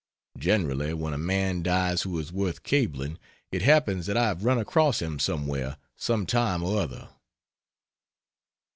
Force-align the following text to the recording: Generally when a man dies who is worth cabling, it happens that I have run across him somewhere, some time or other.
Generally 0.39 0.95
when 0.95 1.13
a 1.13 1.17
man 1.19 1.61
dies 1.61 2.01
who 2.01 2.17
is 2.17 2.31
worth 2.31 2.63
cabling, 2.63 3.19
it 3.51 3.61
happens 3.61 4.07
that 4.07 4.17
I 4.17 4.29
have 4.29 4.43
run 4.43 4.57
across 4.57 4.99
him 4.99 5.19
somewhere, 5.19 5.77
some 5.95 6.25
time 6.25 6.63
or 6.63 6.81
other. 6.81 7.09